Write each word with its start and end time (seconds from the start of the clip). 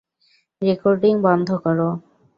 Recording 0.61 1.13
বন্ধ 1.25 1.49
কর! 1.63 1.79